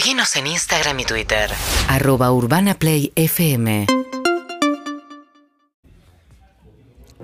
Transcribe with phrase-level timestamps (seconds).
[0.00, 1.50] Seguinos en Instagram y Twitter.
[1.86, 3.84] Arroba Urbana Play FM.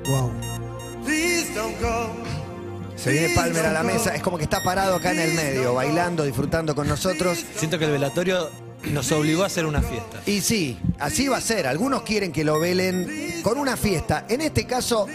[0.04, 0.30] Wow.
[2.94, 5.72] Se viene Palmer a la mesa, es como que está parado acá en el medio,
[5.72, 7.42] bailando, disfrutando con nosotros.
[7.54, 8.50] Siento que el velatorio
[8.92, 10.20] nos obligó a hacer una fiesta.
[10.26, 11.66] Y sí, así va a ser.
[11.66, 14.26] Algunos quieren que lo velen con una fiesta.
[14.28, 15.06] En este caso,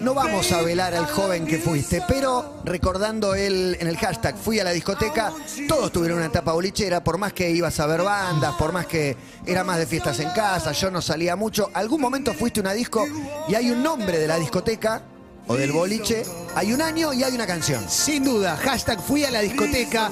[0.00, 4.58] no vamos a velar al joven que fuiste, pero recordando él en el hashtag fui
[4.58, 5.32] a la discoteca,
[5.68, 9.16] todos tuvieron una etapa bolichera, por más que ibas a ver bandas, por más que
[9.46, 11.70] era más de fiestas en casa, yo no salía mucho.
[11.74, 13.04] Algún momento fuiste a una disco
[13.48, 15.02] y hay un nombre de la discoteca
[15.46, 16.22] o del boliche,
[16.54, 17.84] hay un año y hay una canción.
[17.88, 20.10] Sin duda, hashtag fui a la discoteca.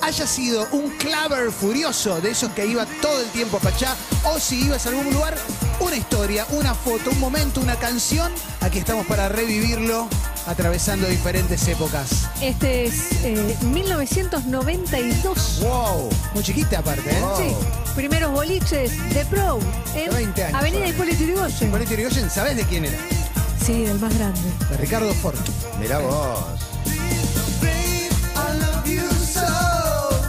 [0.00, 3.96] Haya sido un claver furioso de esos que iba todo el tiempo para allá,
[4.32, 5.36] o si ibas a algún lugar,
[5.80, 8.32] una historia, una foto, un momento, una canción.
[8.60, 10.08] Aquí estamos para revivirlo,
[10.46, 12.28] atravesando diferentes épocas.
[12.40, 15.60] Este es eh, 1992.
[15.60, 16.08] ¡Wow!
[16.34, 17.20] Muy chiquita aparte, ¿eh?
[17.20, 17.36] Wow.
[17.36, 17.54] Sí,
[17.94, 19.58] primeros boliches de Pro
[19.94, 20.58] en 20 años.
[20.58, 21.70] Avenida Hipólito Yrigoyen.
[21.70, 22.98] Bonito Irigoyen, ¿sabés de quién era?
[23.64, 24.40] Sí, del más grande.
[24.70, 25.38] De Ricardo Ford.
[25.80, 26.38] Mirá vos.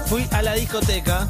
[0.07, 1.27] Fui a la discoteca.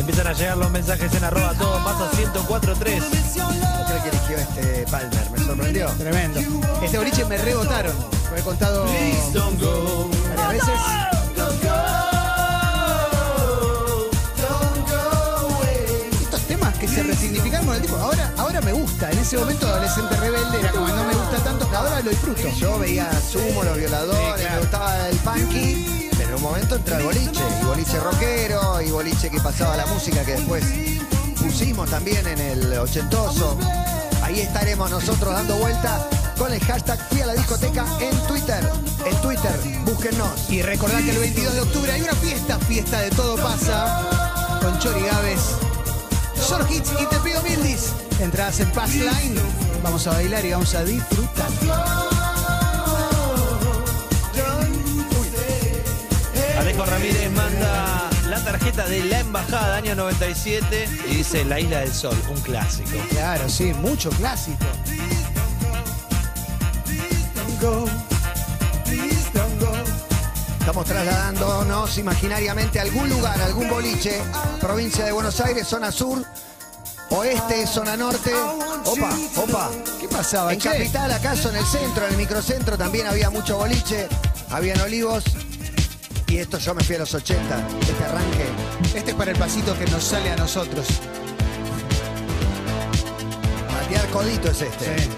[0.00, 3.04] Empiezan a llegar los mensajes en arroba todo pasa 1043.
[3.34, 5.30] ¿Cómo cree que eligió este Palmer?
[5.30, 5.86] Me sorprendió.
[5.98, 6.40] Tremendo.
[6.82, 7.94] Este boliche me rebotaron.
[8.30, 8.86] Lo he contado
[10.36, 10.80] varias veces.
[16.22, 18.00] Estos temas que se resignificaron con el tiempo.
[18.00, 19.10] Ahora, ahora me gusta.
[19.10, 22.48] En ese momento adolescente rebelde era como no me gusta tanto, ahora lo disfruto.
[22.58, 27.42] Yo veía Sumo, los violadores, me gustaba el punky, en un momento entra el boliche,
[27.60, 30.64] y boliche rockero, y boliche que pasaba la música que después
[31.36, 33.58] pusimos también en el ochentoso.
[34.22, 38.64] Ahí estaremos nosotros dando vuelta con el hashtag fui a la discoteca en Twitter.
[39.04, 40.48] En Twitter, búsquennos.
[40.50, 44.78] Y recordad que el 22 de octubre hay una fiesta, fiesta de todo pasa, con
[44.78, 45.40] Chori Gávez,
[46.48, 47.92] Short Hits y Te Pido Mildis.
[48.20, 49.40] Entradas en Pass Line.
[49.82, 51.99] Vamos a bailar y vamos a disfrutar.
[56.86, 62.16] Ramírez manda la tarjeta de la embajada año 97 y dice La Isla del Sol,
[62.30, 62.90] un clásico.
[63.10, 64.64] Claro, sí, mucho clásico.
[70.58, 74.22] Estamos trasladándonos imaginariamente a algún lugar, a algún boliche,
[74.60, 76.24] provincia de Buenos Aires, zona sur,
[77.10, 78.32] oeste, zona norte.
[78.84, 79.70] Opa, opa.
[80.00, 80.52] ¿Qué pasaba?
[80.52, 80.70] En che?
[80.70, 84.08] Capital, acaso en el centro, en el microcentro también había mucho boliche,
[84.50, 85.24] habían olivos.
[86.30, 88.46] Y esto yo me fui a los 80, este arranque.
[88.94, 90.86] Este es para el pasito que nos sale a nosotros.
[93.68, 94.96] Patear codito es este.
[94.96, 95.08] Sí.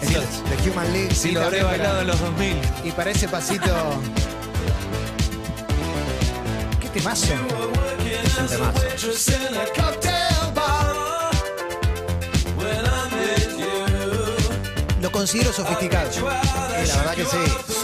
[0.00, 1.12] Es el de Human League.
[1.12, 2.56] Sí, lo habré bailado en los 2000.
[2.84, 3.74] Y para ese pasito.
[6.80, 7.34] ¿Qué temazo?
[7.34, 8.80] Es un temazo.
[15.08, 16.12] Lo considero sofisticado.
[16.12, 17.38] Sí, la verdad que sí.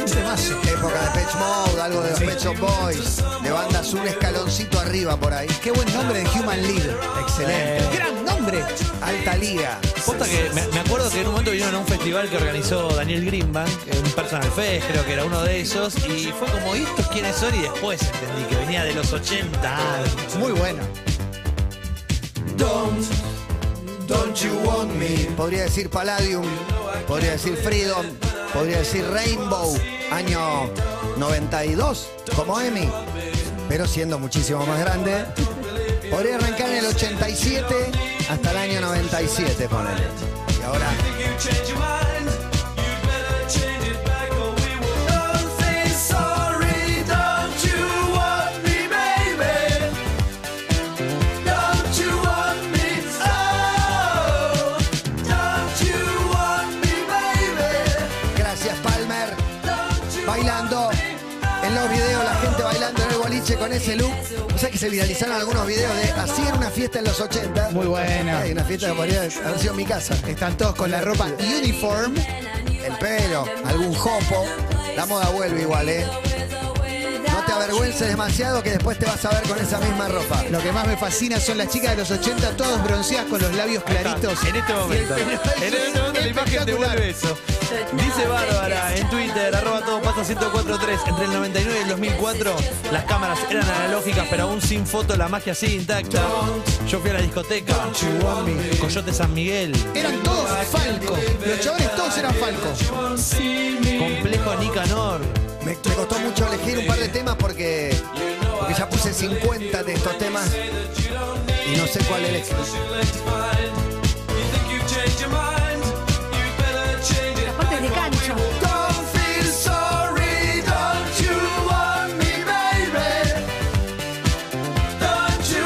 [0.05, 0.61] Es temazo.
[0.69, 5.17] Época de Pet Mode, algo de los Pet Shop Boys, de bandas un escaloncito arriba
[5.19, 5.49] por ahí.
[5.63, 6.95] Qué buen nombre de Human League.
[7.23, 7.97] Excelente.
[7.97, 8.63] Gran nombre.
[9.01, 9.81] Alta liga.
[10.05, 12.89] Posta que me, me acuerdo que en un momento vinieron a un festival que organizó
[12.91, 13.71] Daniel Greenbank,
[14.05, 17.37] un personal fest, creo que era uno de esos, y fue como, ¿y estos quiénes
[17.37, 17.55] son?
[17.55, 19.79] Y después entendí que venía de los 80.
[20.39, 20.83] Muy bueno.
[22.59, 23.34] Don't
[24.07, 25.27] you want me?
[25.37, 26.45] Podría decir Palladium,
[27.07, 28.05] podría decir Freedom,
[28.53, 29.75] podría decir Rainbow,
[30.11, 30.71] año
[31.17, 32.89] 92, como Emi,
[33.69, 35.25] pero siendo muchísimo más grande.
[36.11, 37.75] Podría arrancar en el 87
[38.29, 40.03] hasta el año 97, ponele.
[40.59, 40.91] Y ahora,
[63.53, 64.11] con ese look.
[64.55, 67.71] O sea que se viralizaron algunos videos de así era una fiesta en los 80.
[67.73, 68.39] Muy buena.
[68.39, 70.15] Hay una fiesta que podría haber sido en mi casa.
[70.27, 71.27] Están todos con la ropa
[71.59, 72.15] uniform.
[72.17, 74.47] El pelo, algún jopo.
[74.97, 76.07] La moda vuelve igual, ¿eh?
[77.31, 80.43] No te avergüences demasiado que después te vas a ver con esa misma ropa.
[80.51, 83.53] Lo que más me fascina son las chicas de los 80, todas bronceadas con los
[83.55, 84.43] labios claritos.
[84.45, 85.17] En este momento.
[85.17, 85.31] En
[85.75, 87.37] este momento la imagen te vuelve eso.
[87.93, 91.01] Dice Bárbara en Twitter, arroba todo pasa 1043.
[91.07, 92.57] Entre el 99 y el 2004,
[92.93, 96.23] las cámaras eran analógicas, pero aún sin foto, la magia sigue intacta.
[96.89, 97.75] Yo fui a la discoteca.
[98.81, 99.75] Coyote San Miguel.
[99.95, 101.17] Eran todos Falco.
[101.47, 102.69] Los chavales todos eran Falco.
[103.99, 105.21] Complejo Nicanor.
[105.65, 109.83] Me, me costó mucho elegir un par de temas porque, porque porque ya puse 50
[109.83, 110.51] de estos temas
[111.67, 112.51] y no sé cuál es.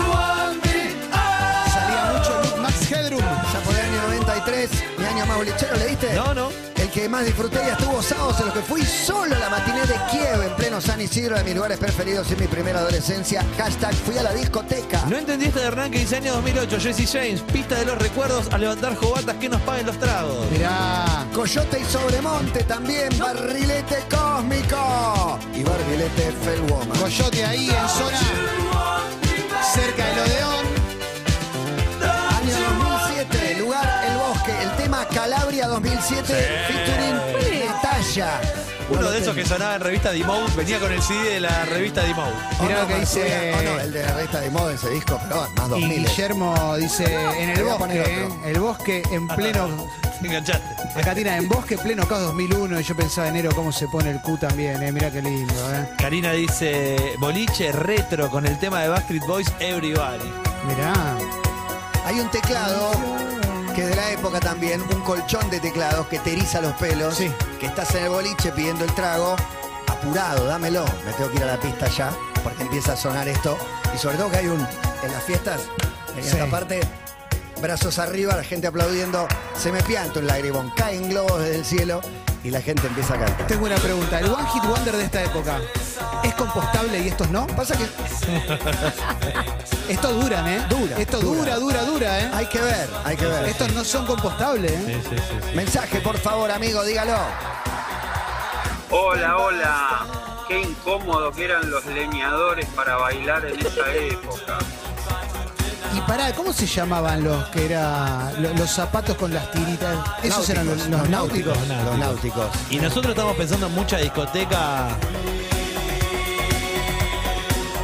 [0.01, 0.95] Want me?
[1.13, 1.67] Ah.
[1.73, 3.21] Salía mucho Max Headroom.
[3.21, 6.15] Ya por el año 93, mi año más bolichero, ¿leíste?
[6.15, 6.68] No, no.
[6.99, 9.95] Que más disfruté y estuvo sábados en los que fui solo a la matiné de
[10.11, 13.47] Kiev en pleno San Isidro, de mis lugares preferidos en mi primera adolescencia.
[13.57, 15.05] Hashtag fui a la discoteca.
[15.07, 18.53] No entendí esta de Hernán que dice año 2008, Jesse James, pista de los recuerdos
[18.53, 20.51] a levantar jobatas que nos paguen los tragos.
[20.51, 21.25] Mirá.
[21.33, 26.99] Coyote y Sobremonte también, Barrilete Cósmico y Barrilete Fellwoman.
[26.99, 28.19] Coyote ahí en zona
[29.73, 30.49] cerca del Odeón.
[30.49, 30.58] Año
[35.13, 36.25] Calabria 2007,
[36.69, 38.41] featuring Natalia.
[38.91, 42.03] Uno de esos que sonaba en revista D-Mode, venía con el CD de la revista
[42.03, 42.33] D-Mode.
[42.63, 45.47] Mirá lo que dice- Oh, no, el de la revista de moda ese disco, pero
[45.57, 46.07] más Y 2000.
[46.07, 47.05] Guillermo dice
[47.39, 48.25] en el voy a bosque, poner ¿eh?
[48.25, 48.49] otro.
[48.49, 49.87] el bosque en pleno.
[50.21, 50.99] Te enganchaste.
[50.99, 54.21] Acá tiene en bosque pleno caos 2001 y yo pensaba enero cómo se pone el
[54.23, 54.91] Q también, ¿eh?
[54.91, 55.89] Mirá qué lindo, ¿eh?
[55.99, 60.33] Karina dice, boliche retro con el tema de Backstreet Boys, Everybody.
[60.67, 60.95] Mirá.
[62.07, 62.91] Hay un teclado
[63.79, 67.15] que es de la época también, un colchón de teclados que te eriza los pelos,
[67.15, 67.31] Sí.
[67.61, 69.37] que estás en el boliche pidiendo el trago,
[69.87, 72.11] apurado, dámelo, me tengo que ir a la pista ya,
[72.43, 73.57] porque empieza a sonar esto,
[73.95, 74.59] y sobre todo que hay un,
[75.05, 75.61] en las fiestas,
[76.17, 76.31] en Sí.
[76.31, 76.81] esta parte,
[77.63, 82.01] brazos arriba, la gente aplaudiendo, se me pianta un lagrimón, caen globos desde el cielo
[82.45, 83.47] y la gente empieza a cantar.
[83.47, 84.21] Tengo una pregunta.
[84.21, 85.59] ¿El One Hit Wonder de esta época
[86.23, 87.47] es compostable y estos no?
[87.49, 87.85] Pasa que
[89.93, 90.65] Estos duran, ¿eh?
[90.69, 91.57] Dura, Esto dura.
[91.57, 92.31] dura, dura, ¿eh?
[92.35, 93.45] hay que ver, hay que ver.
[93.49, 95.01] Estos no son compostables, ¿eh?
[95.55, 97.17] Mensaje, por favor, amigo, dígalo.
[98.91, 100.07] Hola, hola.
[100.47, 104.59] Qué incómodo que eran los leñadores para bailar en esa época.
[106.09, 109.95] Pará, ¿cómo se llamaban los que era lo- los zapatos con las tiritas?
[110.23, 111.57] ¿Esos eran los, los náuticos?
[111.85, 112.47] Los náuticos.
[112.71, 114.89] Y nosotros estamos pensando en mucha discoteca.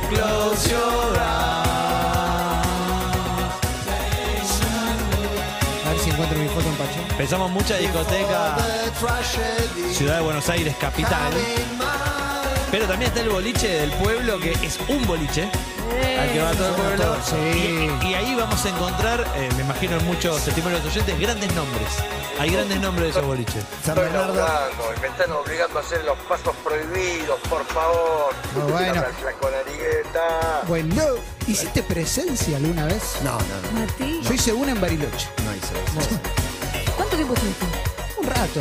[0.08, 1.18] Close your
[5.84, 7.16] A ver si encuentro mi foto en Pacho.
[7.18, 8.56] Pensamos mucha discoteca,
[9.92, 11.30] Ciudad de Buenos Aires, capital.
[12.74, 15.48] Pero también está el boliche del pueblo, que es un boliche.
[16.18, 17.16] Al que va todo el pueblo.
[17.24, 17.36] Sí.
[18.02, 21.20] Y, y ahí vamos a encontrar, eh, me imagino en muchos testimonios de los oyentes,
[21.20, 21.86] grandes nombres.
[22.40, 23.62] Hay grandes nombres de esos boliches.
[23.84, 24.34] San Estoy Bernardo.
[24.34, 28.34] laburando y me están obligando a hacer los pasos prohibidos, por favor.
[28.56, 28.94] Muy bueno.
[29.02, 30.62] La flaco narigueta.
[30.66, 31.02] Bueno,
[31.46, 33.18] ¿hiciste presencia alguna vez?
[33.22, 34.20] No, no, no, Mati.
[34.20, 35.28] Yo hice una en Bariloche.
[35.44, 36.10] no hice eso.
[36.96, 37.66] ¿Cuánto tiempo estuviste?
[38.18, 38.60] Un rato.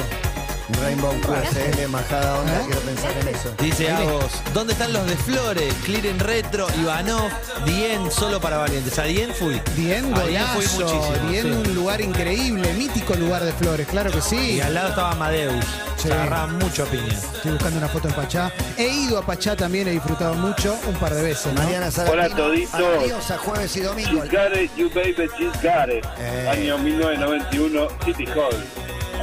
[0.82, 2.64] Rainbow QSL, majada onda, ¿Eh?
[2.66, 3.54] quiero pensar en eso.
[3.60, 3.92] Dice.
[3.92, 5.74] Agos, ¿dónde están los de Flores?
[5.84, 7.30] Clearen Retro, Ivanov,
[7.66, 8.98] Dien, solo para valientes.
[8.98, 9.62] A Dien fui.
[9.76, 10.80] Dien A Dien fui golazo.
[10.80, 11.30] muchísimo.
[11.30, 11.50] Dien sí.
[11.70, 14.38] un lugar increíble, mítico lugar de flores, claro que sí.
[14.54, 15.66] Y al lado estaba Amadeus.
[15.98, 16.08] Sí.
[16.10, 17.14] Se agarraban mucho a piña.
[17.14, 18.52] Estoy buscando una foto en Pachá.
[18.78, 21.54] He ido a Pachá también, he disfrado mucho, un par de veces.
[21.54, 21.62] ¿no?
[21.62, 21.90] Mariana.
[22.10, 22.74] Hola, toditos.
[22.74, 24.22] Adiós a jueves y domingo.
[24.22, 26.06] Got it, you baby, she's got it.
[26.20, 26.50] Eh.
[26.52, 28.54] Año 1991, City Hall.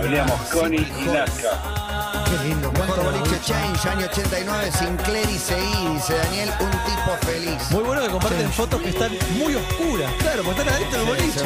[0.09, 1.05] Mosconi City y.
[1.07, 2.25] Nazca.
[2.25, 2.73] Qué lindo.
[2.73, 3.41] Mejor ¿cuánto boliche?
[3.45, 7.71] Change, año 89, Sinclair y Seguí, dice Daniel, un tipo feliz.
[7.71, 10.13] Muy bueno que comparten fotos que están muy oscuras.
[10.21, 11.41] Claro, porque están adentro del boliche.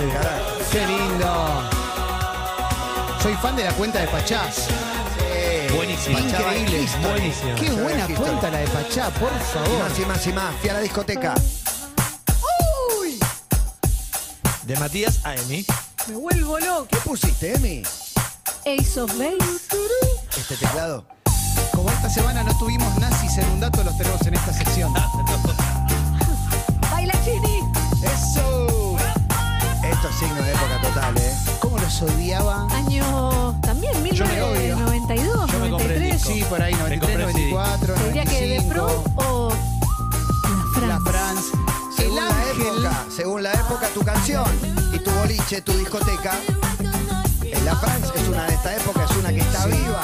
[0.71, 1.63] Qué lindo.
[3.23, 4.51] Soy fan de la cuenta de Pachá.
[4.53, 5.75] Sí.
[5.75, 6.19] Buenísimo.
[6.19, 6.83] Increíble.
[6.83, 7.03] History.
[7.11, 7.55] Buenísimo.
[7.59, 8.15] Qué buena History.
[8.15, 9.79] cuenta la de Pachá, por Y favor.
[9.89, 10.55] más y más y más.
[10.61, 11.35] Fui a la discoteca.
[14.63, 15.65] De Matías a Emi.
[16.09, 16.87] Me vuelvo loco.
[16.91, 17.83] ¿Qué pusiste, Emi?
[18.67, 19.37] Ace of Base.
[20.37, 21.05] Este teclado.
[21.75, 24.93] Como esta semana no tuvimos nazis en un dato, los tenemos en esta sección.
[26.91, 27.61] Baila Chini.
[28.03, 28.97] ¡Eso!
[29.83, 31.35] Esto es signo de época total, ¿eh?
[31.61, 32.67] ¿Cómo los odiaba?
[32.75, 34.77] Año también, Yo me odio.
[34.77, 36.13] 1992, Yo me compré el 93.
[36.13, 36.33] disco.
[36.33, 37.51] Sí, por ahí, Me 93, compré el CD.
[37.51, 38.69] 94, Te diría que de 95.
[38.69, 39.53] Pro o
[40.81, 41.51] La La France.
[41.97, 42.61] Según la ángel.
[42.67, 44.45] época, según la época, tu canción
[44.93, 46.33] y tu boliche, tu discoteca.
[47.65, 50.03] La France es una de esta época, es una que está viva.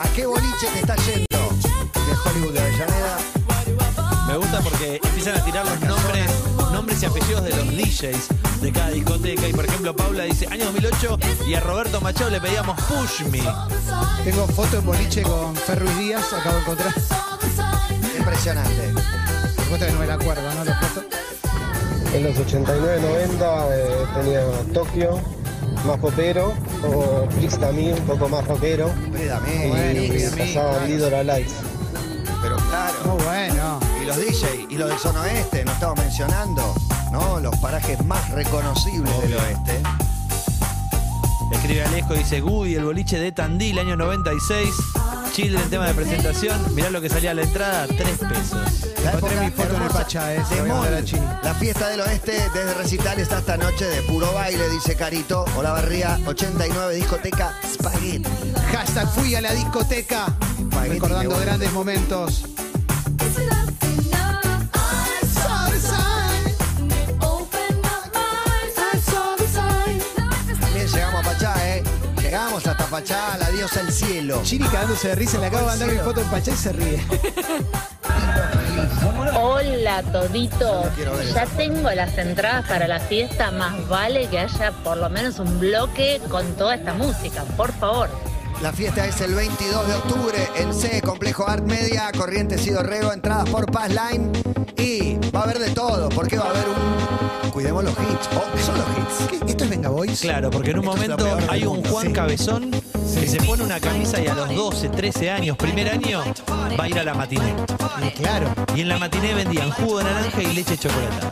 [0.00, 1.26] ¿A qué boliche te está yendo?
[1.26, 3.18] De Hollywood de Avellaneda.
[4.26, 6.30] Me gusta porque empiezan a tirar los nombres,
[6.72, 8.28] nombres y apellidos de los DJs
[8.62, 9.46] de cada discoteca.
[9.46, 13.42] Y por ejemplo, Paula dice año 2008 y a Roberto Machado le pedíamos Push Me.
[14.24, 16.94] Tengo foto en boliche con Ferruiz Díaz, acabo de encontrar.
[18.16, 18.94] Impresionante.
[19.54, 20.64] Por supuesto que no me la acuerdo, ¿no?
[20.64, 21.06] Foto.
[22.14, 25.20] En los 89-90 eh, tenía Tokio,
[25.84, 27.28] más popero, o
[27.60, 29.68] también, un poco más rockero, Hombre, dame.
[29.68, 30.86] Bueno, claro.
[30.86, 31.50] Lidl Alive.
[32.42, 32.94] Pero claro.
[33.06, 33.80] Muy bueno.
[34.02, 36.74] Y los DJ y los del Zona Oeste, no estamos mencionando,
[37.12, 37.40] ¿no?
[37.40, 39.80] Los parajes más reconocibles del oeste.
[41.52, 44.74] Escribe Alejo, dice Goody, el boliche de Tandil, año 96.
[45.34, 46.74] Chile en tema de presentación.
[46.76, 48.86] Mirá lo que salía a la entrada, 3 pesos.
[49.02, 50.74] La Encontré época mi foto en el hermosa Pachá, eh, se de lo voy a
[50.74, 51.02] mandar Mol.
[51.02, 51.26] a Chini.
[51.42, 55.44] La fiesta del oeste desde recitales hasta noche de puro baile, dice Carito.
[55.56, 58.22] Hola Barría, 89, discoteca Spaghetti.
[58.70, 60.26] Hashtag fui a la discoteca.
[60.56, 62.44] Espagueti Recordando grandes momentos.
[72.34, 74.40] Llegamos hasta Pachá, la diosa del cielo.
[74.42, 77.06] Chini cagándose de risa, le acabo de mandar mi foto en Pachá y se ríe.
[79.40, 80.82] Hola todito,
[81.32, 85.60] ya tengo las entradas para la fiesta, más vale que haya por lo menos un
[85.60, 88.10] bloque con toda esta música, por favor.
[88.60, 93.12] La fiesta es el 22 de octubre en C, Complejo Art Media, Corrientes y Dorrego,
[93.12, 94.63] entradas por Pass Line.
[94.76, 97.50] Y va a haber de todo, porque va a haber un.
[97.50, 99.30] Cuidemos los hits, o son los hits.
[99.30, 99.50] ¿Qué?
[99.50, 100.20] ¿Esto es Venga Boys?
[100.20, 102.12] Claro, porque en un Esto momento hay un mundo, Juan sí.
[102.12, 102.70] Cabezón
[103.20, 106.22] que se pone una camisa y a los 12, 13 años, primer año,
[106.78, 107.54] va a ir a la matiné.
[108.16, 108.52] Claro.
[108.74, 111.30] Y en la matiné vendían jugo de naranja y leche chocolatada.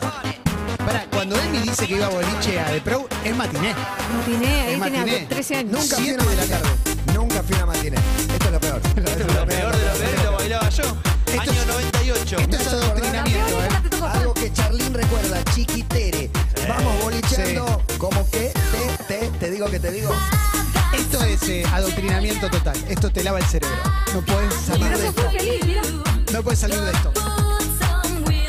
[0.85, 3.73] Para, cuando Emi dice que iba a boliche a The Pro, es matiné.
[4.17, 5.25] Matiné, ahí Es tenía matiné.
[5.27, 5.71] 13 años.
[5.71, 6.69] Nunca fui una de la tarde.
[7.13, 7.97] Nunca fui a una matiné.
[7.97, 8.81] Esto es lo peor.
[8.95, 10.83] Esto es Lo peor de lo peor lo bailaba yo.
[11.39, 12.37] Año 98.
[12.37, 12.82] Esto es
[15.53, 16.29] chiquitere.
[16.67, 20.11] Vamos bolicheando, como que te, te, te digo que te digo.
[20.93, 22.75] Esto es eh, adoctrinamiento total.
[22.87, 23.77] Esto te lava el cerebro.
[24.13, 25.23] No puedes salir de esto.
[26.31, 27.11] No puedes salir de esto.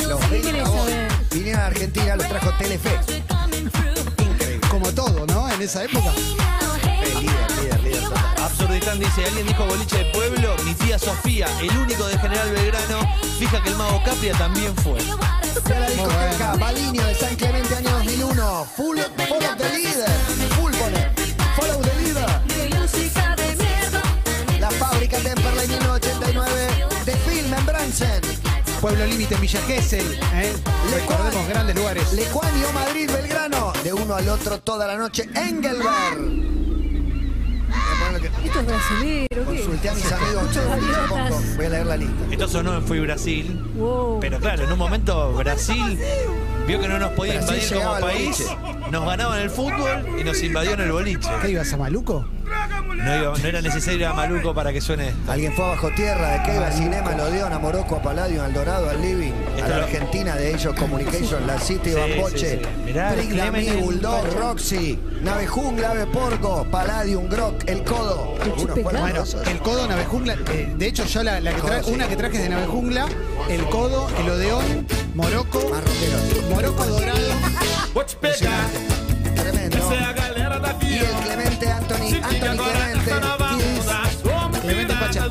[0.09, 2.99] Los vinieron a Argentina, los trajo Telefe.
[4.19, 4.69] Increíble.
[4.69, 5.49] Como todo, ¿no?
[5.51, 6.13] En esa época.
[7.21, 8.25] Líder, líder, líder total.
[8.45, 13.01] Absurdistán dice, alguien dijo boliche de pueblo, mi tía Sofía, el único de General Belgrano,
[13.39, 14.99] fija que el mago Capria también fue.
[15.55, 18.65] A la discoteca Balinio de San Clemente, año 2001.
[18.77, 20.11] Full, follow the leader.
[20.57, 21.11] Full pone.
[21.57, 22.27] Follow the leader.
[24.59, 26.87] La fábrica Temperley 1989.
[27.07, 28.25] De Film en.
[28.81, 30.19] Pueblo Límite en Villa Gesell.
[30.35, 30.53] ¿eh?
[30.93, 32.13] Recordemos grandes lugares.
[32.13, 33.73] Lecuanio, Madrid, Belgrano.
[33.85, 35.29] De uno al otro toda la noche.
[35.35, 36.19] Engelberg.
[36.19, 39.45] Voy a poner lo que- Esto es brasilero, ¿qué?
[39.45, 40.43] Consulté a mis amigos.
[40.45, 41.57] Muchos.
[41.57, 42.15] Voy a leer la lista.
[42.31, 44.21] Esto sonó en Fui Brasil, Wow.
[44.21, 45.99] pero claro, en un momento Brasil
[46.67, 48.45] vio que no nos podía Brasil invadir como país,
[48.91, 51.29] nos ganaban el fútbol y nos invadió en el boliche.
[51.43, 52.27] ¿Qué ibas a Maluco?
[52.97, 55.33] No, iba- no era necesario ir a Maluco para que suene esto.
[55.33, 58.53] Alguien fue a Bajo Tierra, de Keiva, Cinema, al Odeón, a Morocco, a Palladium, al
[58.55, 62.39] Dorado, al Living, a Esto la lo- Argentina de ellos, Communication, la City, Sí, Bamboche,
[62.39, 62.69] sí, sí.
[62.84, 68.35] Mirá, el Trigla, Mi, Clemen, Bulldog, Roxy, Nave Jungla, Ave Porco, Palladium, Grok, El Codo.
[68.41, 69.01] Algunos fueron pecado.
[69.01, 69.47] Bueno, esos.
[69.49, 70.35] el codo, Navejungla.
[70.53, 71.93] eh, de hecho, yo la, la que tra- Codo, sí.
[71.93, 73.07] una que traje es de Navejungla,
[73.49, 76.51] el codo, el odeón, Morocco, Más rockeros.
[76.51, 77.19] Morocco dorado.
[79.35, 79.77] Tremendo.
[80.81, 83.13] Y el Clemente Anthony, Anthony Clemente.
[84.63, 85.29] Clemente Pacha.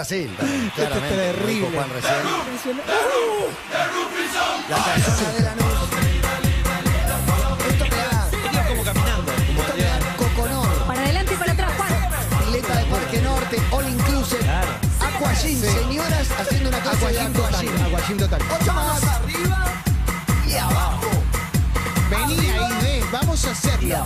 [0.00, 1.14] Brasil, también, claramente.
[1.14, 1.68] terrible.
[1.74, 2.14] Juan recién.
[4.70, 5.66] La persona de la luz.
[7.68, 9.32] Esto me da, como caminando.
[9.46, 10.86] como esto me da Coconor.
[10.86, 11.90] Para adelante y para atrás, Juan.
[12.46, 14.38] Pileta de Parque Norte, All Inclusive.
[14.40, 14.68] Claro.
[15.00, 17.66] Aquagym, señoras haciendo una clase de Aquagym total.
[17.92, 18.16] aquagym.
[18.16, 18.40] Total.
[18.58, 19.04] Ocho más.
[19.04, 19.64] Arriba
[20.48, 21.10] y abajo.
[22.08, 24.02] Vení ahí, de, vamos a hacerlo.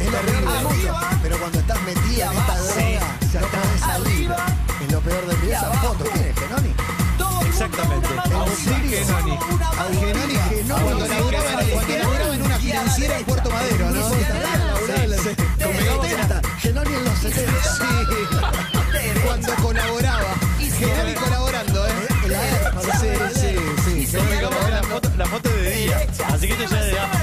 [0.00, 1.00] Es lo peor del mundo.
[1.22, 3.00] Pero cuando estás metida en esta droga,
[3.34, 4.55] no podés salir.
[5.06, 5.54] Es peor del mundo.
[5.54, 6.34] Esa foto, ¿quién es?
[6.38, 6.74] ¿Genoni?
[7.46, 8.08] Exactamente.
[8.08, 8.98] ¿En serio?
[9.06, 9.38] Genoni.
[10.00, 10.84] Genoni, Genoni.
[10.84, 14.02] cuando laburaba, en, cuando laburaba en una financiera en Puerto Madero, ¿no?
[14.02, 16.42] Con los 70.
[16.58, 17.62] Genoni en los 70.
[17.62, 17.84] Sí.
[19.24, 20.34] Cuando colaboraba.
[20.58, 21.92] Genoni colaborando, ¿eh?
[23.00, 24.06] Sí, sí, sí.
[24.06, 26.06] Se me acabó la foto, la foto de día.
[26.32, 27.15] Así que esto ya es de after.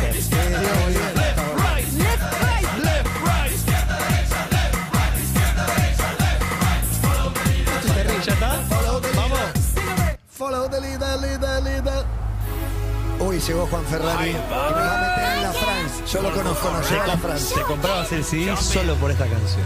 [13.33, 14.29] Uy, llegó Juan Ferrari.
[14.29, 16.03] Y me va a meter en la France.
[16.13, 17.55] Yo lo conozco, no Te, llega a la France.
[17.55, 19.65] te comprabas el CD solo por esta canción.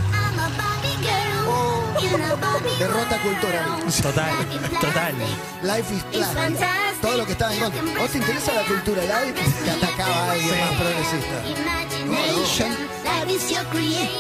[2.80, 3.84] Derrota cultural.
[4.02, 4.34] Total,
[4.80, 5.16] total.
[5.64, 6.68] Life is Plastic.
[7.02, 8.00] Todo lo que estaba en contra.
[8.00, 9.34] ¿Vos te interesa la cultura live?
[9.66, 11.44] Que atacaba a alguien más progresista.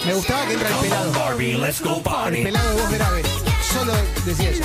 [0.05, 1.11] Me gustaba que entra el pelado.
[1.39, 3.23] El pelado de voz grave.
[3.73, 3.93] Solo
[4.25, 4.63] decía eso.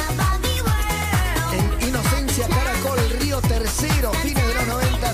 [1.52, 4.41] En Inocencia, Caracol, Río Tercero, fines de los 90,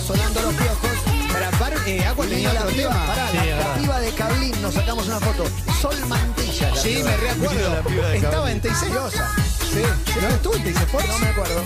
[0.09, 0.91] sonando los piojos.
[1.33, 4.73] Para Bar, eh, Agua tenía la piba, pará, Sí, la, la piba de Cablín, nos
[4.75, 5.45] sacamos una foto.
[5.83, 6.71] Sol Mantilla.
[6.71, 7.11] la Sí, piba.
[7.11, 9.31] me de Estaba en Teis Diosa.
[9.71, 9.83] Sí,
[10.23, 11.09] ¿no estuvo en Teis Sports?
[11.09, 11.62] No me acuerdo.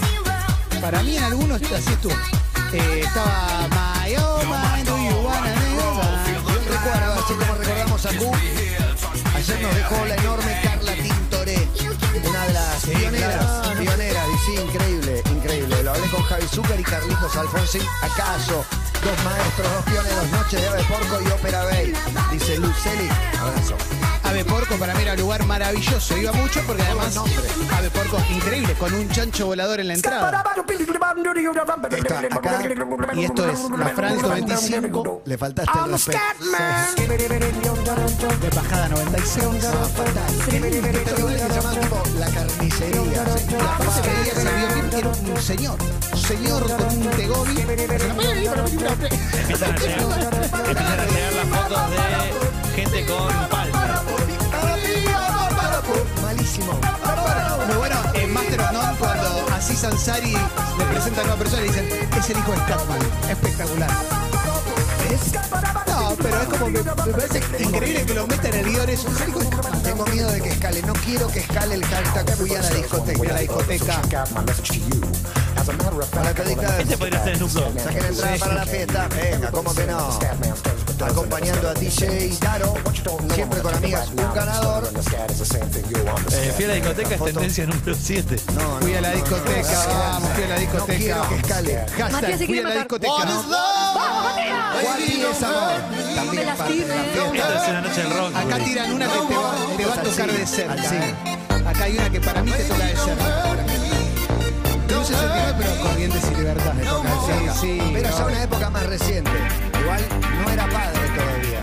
[0.80, 2.14] Para mí en algunos así estuvo.
[2.72, 8.32] Eh, estaba My Oh My Do You Wanna recuerdo, así como recordamos a Q.
[9.36, 11.68] Ayer nos dejó la enorme Carla Tintoré,
[12.28, 15.22] una de las pioneras, pioneras, y sí, increíble,
[15.60, 17.82] Lo hablé con Javi Zucker y Carlitos Alfonsín.
[18.00, 18.64] ¿Acaso?
[19.04, 21.92] Dos maestros, dos pioneros, Noche de Ave Porco y Ópera Bay.
[22.30, 23.76] Dice Luceli, abrazo.
[24.32, 26.16] Ave Porco para mí era un lugar maravilloso.
[26.16, 30.42] Iba mucho porque además Ave Porco increíble, con un chancho volador en la entrada.
[32.30, 32.62] Acá,
[33.14, 36.18] Y esto es la France 95 le faltaste el respeto.
[38.40, 39.44] de Bajada 96.
[39.44, 43.24] Estos lugares que se llaman tipo la carnicería.
[43.58, 45.76] La frase que veía videoclip era un señor,
[46.12, 47.60] un señor con un tegobi.
[47.60, 51.96] Empiezan a llegar, las fotos de
[52.74, 53.61] gente con.
[56.22, 56.72] Malísimo.
[57.66, 61.68] Muy bueno, en Master of None, cuando Aziz Ansari le presenta a una persona y
[61.68, 62.98] dicen, es el hijo de Scatman.
[63.28, 63.90] Espectacular.
[65.86, 69.08] No, pero es como, me, me parece increíble que lo meta en el guion eso.
[69.08, 69.82] Es el hijo de Scatman.
[69.82, 70.82] Tengo miedo de que escale.
[70.82, 73.30] No quiero que escale el hashtag fui a la discoteca.
[73.30, 74.04] A la discoteca.
[76.12, 76.42] Para que
[76.82, 77.80] Este podría ser Snoop Dogg.
[77.80, 79.08] Saquen entrada para la fiesta.
[79.08, 80.18] Venga, ¿cómo que no?
[81.00, 82.74] Acompañando a DJ Daro,
[83.34, 84.88] siempre con amigas, un ganador.
[86.32, 88.36] Eh, fui a la discoteca, es tendencia número 7.
[88.54, 90.98] No, Fui no, a la no, discoteca, no, vamos, fui a la No discoteca.
[90.98, 91.74] quiero que escale.
[91.78, 92.82] Hashtag, Matías se fui a quiere la matar.
[92.82, 93.12] discoteca.
[93.12, 93.46] ¡Vamos,
[95.32, 95.72] es amor.
[96.14, 97.04] También fiesta.
[97.62, 98.36] es una noche del rock.
[98.36, 100.74] Acá tiran una que te va, te va a tocar de cerca.
[100.74, 101.14] ¿eh?
[101.66, 103.24] Acá hay una que para mí te toca de cerca.
[104.90, 106.74] No 69, pero Corrientes y Libertad.
[106.74, 107.54] Me toca de cerca.
[107.54, 107.90] Sí, sí.
[107.94, 108.26] Pero ya no.
[108.28, 109.30] una época más reciente.
[109.82, 110.02] Igual
[110.44, 111.60] no era padre todavía.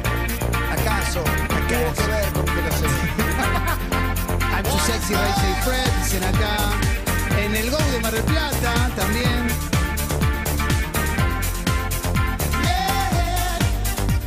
[0.74, 1.24] ¿Acaso?
[1.24, 2.86] ¿Tuvo que ver con que lo sé?
[4.56, 5.62] I'm too sexy, Ray J.
[5.64, 6.58] Fred, dicen acá.
[7.44, 9.48] En el Go de Mar del Plata también.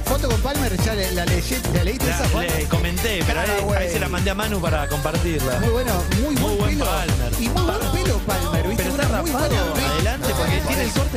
[0.05, 1.43] Foto con Palmer, ya le- la, leí,
[1.75, 5.59] la leíste esa le comenté, pero ahí, ahí se la mandé a Manu para compartirla.
[5.61, 6.85] Muy bueno, muy, Muy buen buen pelo.
[6.91, 7.33] Palmer.
[7.41, 8.83] Y muy buen pelo Palmer, ¿viste?
[8.85, 9.02] Pero está Una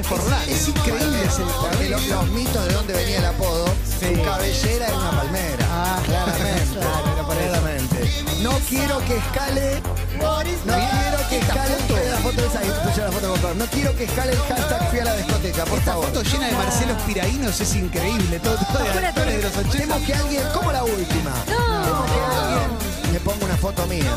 [0.03, 0.49] forlán.
[0.49, 4.97] Es increíble ese Porque los, los mitos de dónde venía el apodo, su cabellera era
[4.97, 5.65] una palmera.
[5.69, 6.79] Ah, claramente.
[6.79, 8.23] claro, claramente.
[8.41, 9.81] No quiero que escale.
[10.19, 11.75] No quiero que escale.
[12.09, 13.55] La foto esa ahí, puse la foto con Pablo.
[13.55, 16.05] No quiero que escale el hashtag fui a la discoteca, por Esta favor.
[16.07, 18.39] foto llena de Marcelos Piraínos es increíble.
[18.39, 19.71] Todo, todo de actores de los 80.
[19.71, 21.31] Tenemos que alguien, como la última.
[21.45, 24.11] Tenemos que alguien me ponga una foto mía.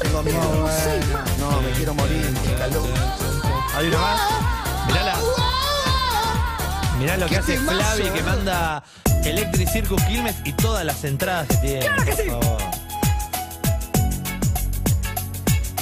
[0.00, 0.68] Tengo miedo.
[1.38, 2.34] No, me quiero morir.
[2.44, 2.88] qué calor.
[3.74, 4.61] Hay una más.
[4.86, 5.14] Mirala.
[6.98, 8.82] Mirá lo que ¡Qué hace temazo, Flavi, que manda
[9.24, 11.86] Electric Circus Quilmes y todas las entradas que tiene.
[11.90, 12.58] por favor.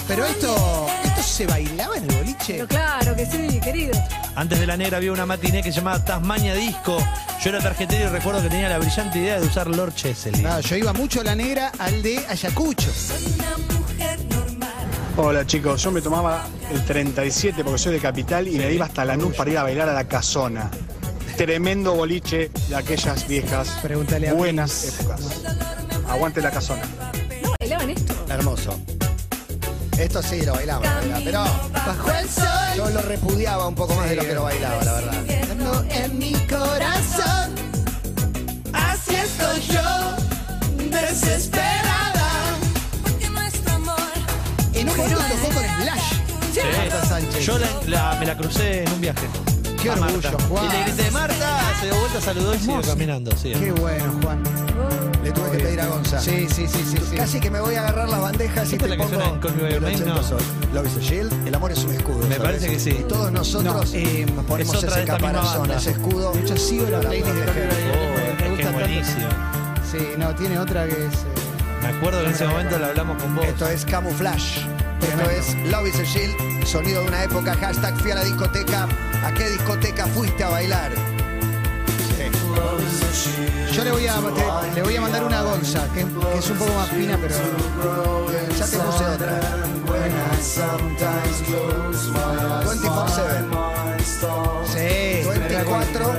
[0.09, 2.55] Pero esto, esto se bailaba en el boliche.
[2.55, 3.93] Pero claro que sí, querido.
[4.35, 6.99] Antes de la negra había una matiné que se llamaba Tasmania Disco.
[7.43, 10.43] Yo era tarjetero y recuerdo que tenía la brillante idea de usar Lord Chesley.
[10.43, 12.89] No, yo iba mucho a la negra al de Ayacucho.
[15.17, 19.05] Hola chicos, yo me tomaba el 37 porque soy de Capital y me iba hasta
[19.05, 20.71] la NUS para ir a bailar a la casona.
[21.37, 25.21] Tremendo boliche de aquellas viejas, Pregúntale a buenas épocas.
[26.09, 26.83] Aguante la casona.
[27.43, 28.15] ¿No bailaban esto?
[28.29, 28.79] Hermoso.
[29.99, 32.45] Esto sí lo bailaba, la verdad, pero Bajo el sol,
[32.77, 35.25] yo lo repudiaba un poco más de lo que lo bailaba, la verdad.
[35.91, 37.55] en mi corazón.
[38.73, 41.90] Así estoy yo, desesperada.
[44.81, 46.13] En un momento tocó con Slash.
[46.53, 46.61] Sí.
[46.77, 47.47] Marta Sánchez.
[47.47, 49.27] Yo la- la- me la crucé en un viaje.
[49.81, 50.45] Qué A orgullo, Marta.
[50.49, 50.65] Juan.
[50.65, 53.31] Y le grité, Marta, se dio vuelta, saludó y siguió caminando.
[53.37, 53.53] Sí.
[53.53, 54.43] Qué bueno, Juan.
[55.23, 56.19] Le tuve que pedir a Gonza.
[56.21, 56.97] Sí, sí, sí, sí.
[57.11, 57.17] sí.
[57.17, 59.35] Casi que me voy a agarrar las bandejas y ¿Esta te la que pongo suena
[59.35, 59.95] en Call Me By Your el Name?
[60.05, 60.29] 80 No.
[60.29, 60.41] Sol.
[60.75, 62.19] Love is a Shield, el amor es un escudo.
[62.19, 62.39] Me ¿sabes?
[62.41, 62.91] parece que sí.
[62.91, 65.77] Y todos nosotros No, eh, ponemos es otra de ese esta misma caparazón, banda.
[65.77, 66.33] ese escudo.
[66.33, 67.69] De hecho, sigo la para playlist de proteger.
[67.69, 68.79] Call Me By Your Name, Oh, me es que gusta es tanto.
[68.81, 69.29] buenísimo.
[69.91, 71.15] Sí, no, tiene otra que es.
[71.15, 71.30] eh,
[72.01, 73.45] acuerdo que en ese momento lo hablamos con vos.
[73.47, 74.61] Esto es Camouflage.
[75.03, 77.55] Esto es Love is a Shield, sonido de una época.
[77.55, 78.87] Hashtag fui a la discoteca.
[79.25, 80.91] ¿A qué discoteca fuiste a bailar?
[82.19, 82.31] Sí.
[83.75, 86.59] Yo le voy a, te- le voy a mandar una Gonza, que, que es un
[86.59, 87.35] poco más fina, pero.
[88.59, 89.41] Ya te puse otra.
[92.65, 93.47] 24-7.
[94.67, 96.13] Sí, 24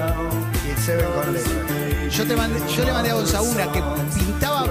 [0.65, 1.70] y el 7 con letra.
[2.12, 3.82] Yo, te mandé- yo le mandé a Gonza una que
[4.15, 4.65] pintaba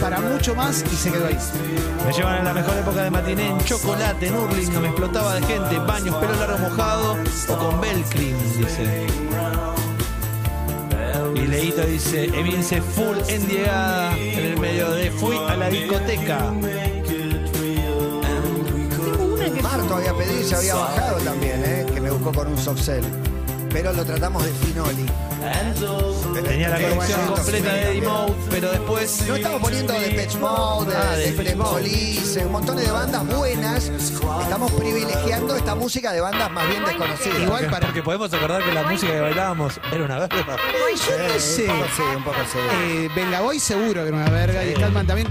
[0.00, 1.36] para mucho más y se quedó ahí.
[2.06, 5.42] Me llevan en la mejor época de matiné en chocolate, en Hurlingham, me explotaba de
[5.46, 7.16] gente, baños, pelo largo mojado
[7.48, 9.06] o con Belcrim, dice.
[11.34, 16.52] Y Leito dice, Emi dice full endiegada en el medio de fui a la discoteca.
[19.62, 21.86] Marto había pedido y se había bajado también, ¿eh?
[21.92, 23.04] que me buscó con un soft cell.
[23.70, 25.06] Pero lo tratamos de Finoli.
[26.44, 29.22] Tenía la colección bueno, completa de Eddie Mode, pero después...
[29.26, 31.56] No estamos poniendo de Pitch Mode, de, Ah, de.
[31.56, 33.84] Police, un montón de bandas buenas.
[34.42, 37.38] Estamos privilegiando esta música de bandas más bien desconocidas.
[37.40, 40.36] Igual Porque, para- porque podemos acordar que la música que bailábamos era una verga.
[40.46, 41.62] Yo no sé.
[41.62, 42.58] Un poco sí, un poco sí.
[42.84, 45.28] Eh, Venga Boy seguro que era una verga y Stallman también.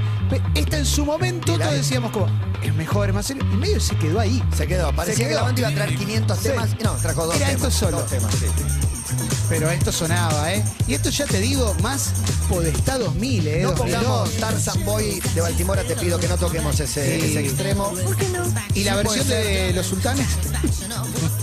[0.55, 2.27] Esta en su momento todos decíamos como,
[2.61, 3.43] es mejor, es más serio.
[3.51, 4.43] Y medio se quedó ahí.
[4.55, 4.91] Se quedó.
[4.93, 6.49] Parecía Se que la banda iba a traer 500 Sí.
[6.49, 6.69] temas.
[6.83, 7.63] No, trajo dos Era temas.
[7.63, 7.97] esto solo.
[7.99, 8.45] Dos temas, sí.
[9.49, 10.63] Pero esto sonaba, ¿eh?
[10.87, 12.11] Y esto ya te digo, más
[12.49, 13.59] Podestá 2000, ¿eh?
[13.63, 13.77] No 2002.
[14.03, 17.25] pongamos Tarzan Boy de Baltimora, te pido que no toquemos ese, Sí.
[17.27, 17.89] ese extremo.
[18.03, 18.43] ¿Por qué no?
[18.73, 20.27] ¿Y la Sí, versión puede de Los Sultanes?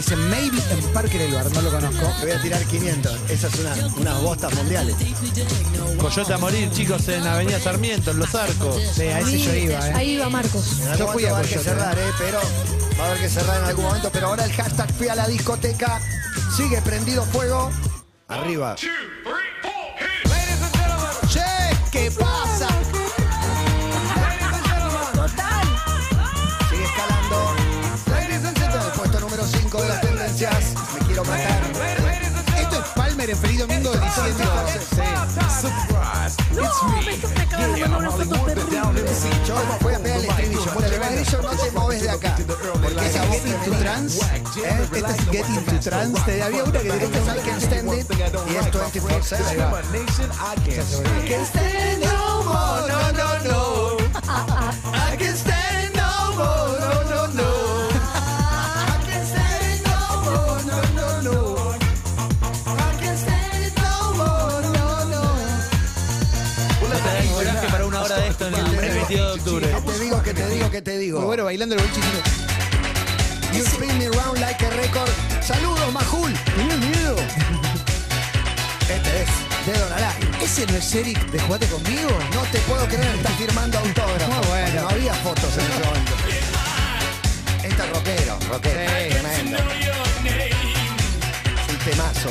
[0.00, 2.06] dice Maybe en Parque del Bar, no lo conozco.
[2.20, 3.18] Te voy a tirar 500.
[3.30, 4.96] Esas son una- unas bostas mundiales.
[5.98, 8.80] Coyote a morir, chicos, en Avenida Sarmiento, en Los Arcos.
[8.94, 9.92] Sí, a ese yo iba, ¿eh?
[9.94, 10.80] Ahí va Marcos.
[10.80, 12.12] En algún Yo fui momento a va a haber que Coyote, cerrar, ¿eh?
[12.18, 12.38] Pero
[12.98, 14.10] va a haber que cerrar en algún momento.
[14.12, 16.00] Pero ahora el hashtag fui a la discoteca.
[16.56, 17.70] Sigue prendido fuego.
[18.28, 18.74] Arriba.
[18.76, 18.92] Che, ¿qué
[33.20, 34.44] En Feliz Domingo diciendo.
[36.54, 37.16] No, esto me.
[39.46, 40.72] Yo voy a pegar el estribillo.
[40.72, 42.36] Por el estribillo no te moves de acá.
[42.82, 43.38] Porque esa voz.
[43.80, 44.14] Trans.
[44.16, 44.88] ¿eh?
[44.94, 46.24] Esta es Getting to Trans.
[46.24, 49.46] Te- Había una que Este es I Can Stand It y es 24-7.
[49.46, 49.80] Ahí va.
[49.82, 53.60] I can stand no more, no, no, no.
[55.12, 55.36] I can
[70.70, 72.00] que te digo, Muy bueno, bailando el boliche
[73.52, 75.10] You spin me round like a record.
[75.42, 76.32] Saludos, Majul.
[76.56, 77.16] ¿Tenés miedo?
[78.88, 79.28] Este es
[79.66, 80.44] Dedo Aire.
[80.44, 82.10] ¿Ese no es Eric de Jugate conmigo?
[82.34, 84.28] No te puedo creer, está firmando autógrafos.
[84.28, 84.82] Muy bueno.
[84.82, 86.12] No había fotos en ese momento.
[87.62, 88.80] Este es rockero, rockero.
[88.80, 89.08] Sí.
[89.10, 89.58] Tremendo.
[91.56, 92.30] Es un temazo.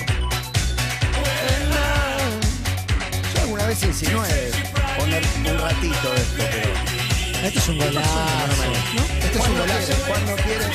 [3.36, 4.52] Yo alguna vez insinué
[4.98, 6.99] poner un ratito de esto, pero.
[7.44, 8.00] Esto es un golazo.
[9.24, 9.94] Esto es un ¿Cuándo golazo.
[10.08, 10.66] ¿Cuándo quiere?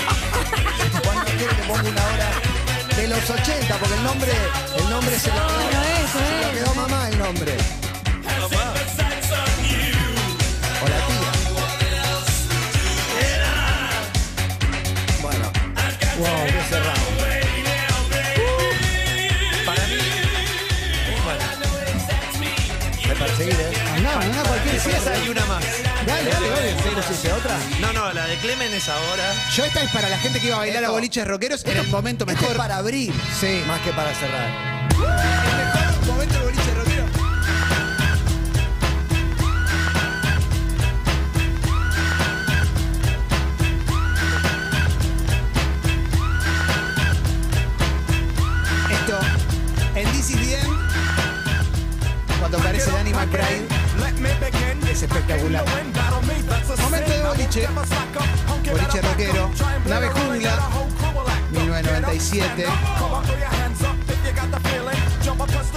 [1.04, 2.30] ¿Cuándo quiere que ponga una hora
[2.96, 3.76] de los 80?
[3.76, 4.32] Porque el nombre,
[4.78, 7.56] el nombre se lo quedó, Bueno, eso, se lo quedó mamá el nombre.
[10.82, 11.30] O la tía.
[15.22, 15.52] Bueno,
[16.18, 17.06] wow, qué cerrado.
[19.66, 19.98] Para mí,
[23.08, 23.72] Me perseguir, ¿eh?
[23.96, 25.83] Andá, andá cualquier si esa hay una más.
[26.34, 26.82] Dale, dale, dale.
[26.82, 27.56] ¿Sí, no se dice otra?
[27.80, 29.32] No, no, la de Clemen es ahora.
[29.54, 31.76] Yo esta es para la gente que iba a bailar a Esto- boliches rockeros en
[31.78, 32.52] el momento Esto mejor.
[32.52, 33.62] es para abrir, Sí.
[33.66, 34.48] más que para cerrar.
[34.90, 37.04] El mejor momento del boliche rockero.
[48.90, 49.18] Esto,
[49.94, 50.78] en This Is The End,
[52.38, 53.66] cuando aparece Danny McBride,
[54.94, 55.64] es espectacular.
[56.80, 57.68] Momento de boliche,
[58.70, 59.50] boliche rockero,
[59.86, 60.56] nave jungla,
[61.50, 62.64] 1997.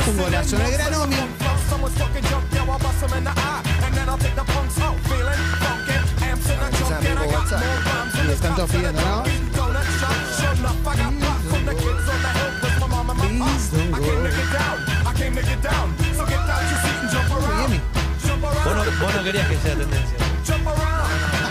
[0.08, 1.15] Un golazo en el gran Omi.
[8.27, 9.23] Y están todos pidiendo, ¿no?
[13.23, 13.41] Uy,
[15.19, 16.97] Emi.
[18.67, 20.17] Vos no, vos no querías que sea tendencia.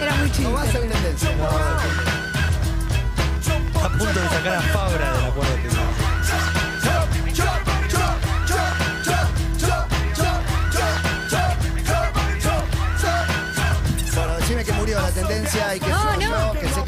[0.03, 0.81] Era muy No va a chido.
[0.83, 1.31] ser tendencia.
[1.37, 1.47] No,
[3.85, 5.57] A punto de sacar a Fabra de la cuerda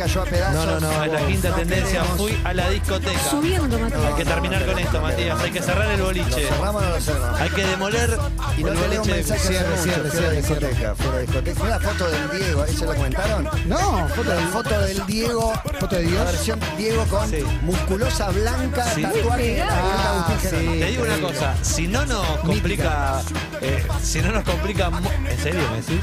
[0.09, 0.55] cayó, a pedazos.
[0.67, 2.01] No, no, no, es la quinta No tendencia.
[2.01, 2.17] queremos.
[2.19, 3.21] Fui a la discoteca.
[3.31, 4.05] Subiendo, Matías.
[4.05, 5.41] Hay que terminar con esto, Matías.
[5.41, 6.49] Hay que cerrar el ¿Lo boliche.
[6.49, 7.41] cerramos o no lo cerramos?
[7.41, 8.19] Hay que demoler
[8.57, 9.23] Y no el boliche.
[9.25, 9.71] Cierre, cierre, a
[10.03, 11.61] la cierre, discoteca, a la discoteca.
[11.61, 13.49] Fue la foto del Diego, ¿ahí se lo comentaron?
[13.67, 16.25] No, foto La del foto del Diego, Foto de la Dios.
[16.27, 17.45] versión Diego con Sí.
[17.63, 19.03] musculosa blanca, Sí.
[19.03, 20.49] tatuaje de Ah, sí.
[20.49, 23.21] Te digo una cosa, si no nos complica,
[23.61, 24.91] eh, si no nos complica,
[25.29, 26.01] ¿en serio me decís?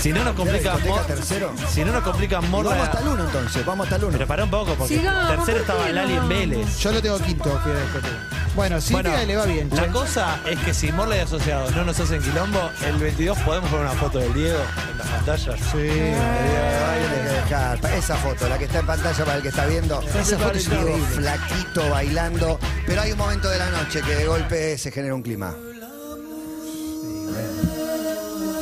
[0.00, 1.52] Si no nos complica, mo- tercero?
[1.72, 4.12] si no nos complica morra, Vamos hasta el 1 entonces, vamos hasta el 1.
[4.12, 6.22] pero para un poco, porque Sigamos, tercero ¿por estaba qué Lali no?
[6.22, 6.78] en Vélez.
[6.78, 8.28] Yo lo tengo quinto, fui a la discoteca.
[8.54, 9.68] Bueno, sí, Bueno, le va bien.
[9.72, 9.88] La che.
[9.90, 13.86] cosa es que si Morla y asociados no nos hacen quilombo, el 22 podemos poner
[13.86, 14.60] una foto del Diego
[14.92, 15.56] en la pantalla.
[15.56, 15.78] Sí.
[15.78, 17.78] Ay, hay que dejar.
[17.96, 20.00] Esa foto, la que está en pantalla para el que está viendo.
[20.02, 22.60] Esa foto es Diego flaquito bailando.
[22.86, 25.52] Pero hay un momento de la noche que de golpe se genera un clima.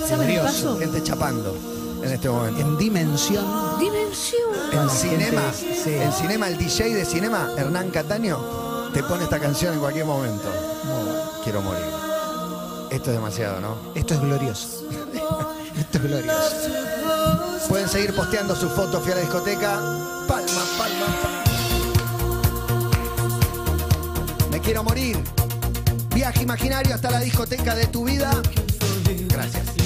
[0.08, 0.78] ¿Saben qué pasó?
[0.78, 1.71] Gente chapando
[2.02, 2.60] en este momento.
[2.60, 3.44] En dimensión.
[3.78, 4.52] Dimensión.
[4.72, 5.94] En cinema, sí.
[5.94, 8.38] en cinema, el DJ de cinema, Hernán Cataño,
[8.92, 10.48] te pone esta canción en cualquier momento.
[11.44, 11.84] Quiero morir.
[12.90, 13.76] Esto es demasiado, ¿no?
[13.94, 14.84] Esto es glorioso.
[15.78, 16.56] Esto es glorioso.
[17.68, 19.74] Pueden seguir posteando sus fotos, fui a la discoteca.
[20.28, 21.42] Palma, palma, palma.
[24.50, 25.18] Me quiero morir.
[26.14, 28.30] Viaje imaginario hasta la discoteca de tu vida.
[29.28, 29.81] Gracias.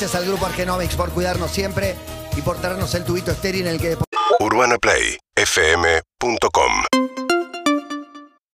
[0.00, 1.96] Gracias al grupo Argenomics por cuidarnos siempre
[2.36, 3.96] y por traernos el tubito estéril en el que
[4.38, 6.97] UrbanaPlayFM.com